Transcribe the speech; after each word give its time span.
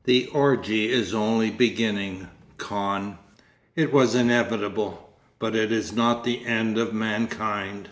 The 0.04 0.26
orgy 0.34 0.90
is 0.92 1.14
only 1.14 1.48
beginning, 1.50 2.28
Kahn.... 2.58 3.16
It 3.74 3.90
was 3.90 4.14
inevitable—but 4.14 5.56
it 5.56 5.72
is 5.72 5.94
not 5.94 6.24
the 6.24 6.44
end 6.44 6.76
of 6.76 6.92
mankind.... 6.92 7.88